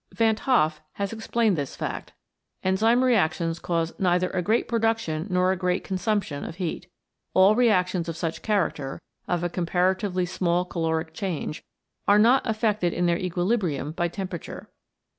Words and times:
Van 0.15 0.35
't 0.35 0.41
Hoff 0.45 0.81
has 0.93 1.13
explained 1.13 1.55
this 1.55 1.75
fact. 1.75 2.11
Enzyme 2.63 3.03
reactions 3.03 3.59
cause 3.59 3.93
neither 3.99 4.31
a 4.31 4.41
great 4.41 4.67
production 4.67 5.27
nor 5.29 5.51
a 5.51 5.55
great 5.55 5.83
con 5.83 5.95
sumption 5.99 6.43
of 6.43 6.55
heat. 6.55 6.87
All 7.35 7.53
reactions 7.55 8.09
of 8.09 8.17
such 8.17 8.41
character, 8.41 8.99
of 9.27 9.43
a 9.43 9.47
comparatively 9.47 10.25
small 10.25 10.65
caloric 10.65 11.13
change 11.13 11.63
are 12.07 12.17
not 12.17 12.41
affected 12.49 12.93
in 12.93 13.05
their 13.05 13.19
equilibrium 13.19 13.91
by 13.91 14.07
temperature. 14.07 14.71